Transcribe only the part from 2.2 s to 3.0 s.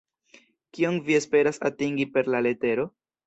la letero?